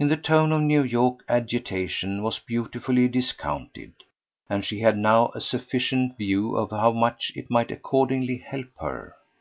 In 0.00 0.08
the 0.08 0.16
tone 0.16 0.50
of 0.50 0.62
New 0.62 0.82
York 0.82 1.20
agitation 1.28 2.24
was 2.24 2.40
beautifully 2.40 3.06
discounted, 3.06 3.92
and 4.50 4.64
she 4.64 4.80
had 4.80 4.98
now 4.98 5.28
a 5.28 5.40
sufficient 5.40 6.18
view 6.18 6.56
of 6.56 6.70
how 6.70 6.90
much 6.90 7.30
it 7.36 7.52
might 7.52 7.70
accordingly 7.70 8.38
help 8.38 8.66
her. 8.80 9.14